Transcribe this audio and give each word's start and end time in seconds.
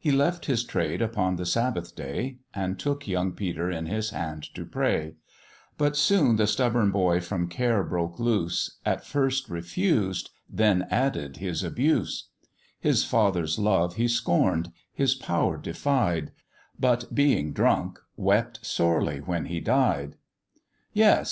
He 0.00 0.10
left 0.10 0.46
his 0.46 0.64
trade 0.64 1.00
upon 1.00 1.36
the 1.36 1.46
Sabbath 1.46 1.94
day, 1.94 2.38
And 2.52 2.76
took 2.76 3.06
young 3.06 3.30
Peter 3.30 3.70
in 3.70 3.86
his 3.86 4.10
hand 4.10 4.42
to 4.54 4.64
pray: 4.66 5.14
But 5.78 5.96
soon 5.96 6.34
the 6.34 6.48
stubborn 6.48 6.90
boy 6.90 7.20
from 7.20 7.46
care 7.46 7.84
broke 7.84 8.18
loose, 8.18 8.78
At 8.84 9.06
first 9.06 9.48
refused, 9.48 10.30
then 10.52 10.88
added 10.90 11.36
his 11.36 11.62
abuse: 11.62 12.30
His 12.80 13.04
father's 13.04 13.60
love 13.60 13.94
he 13.94 14.08
scorn'd, 14.08 14.72
his 14.92 15.14
power 15.14 15.56
defied, 15.56 16.32
But 16.76 17.14
being 17.14 17.52
drunk, 17.52 18.00
wept 18.16 18.66
sorely 18.66 19.18
when 19.20 19.44
he 19.44 19.60
died. 19.60 20.16
Yes! 20.92 21.28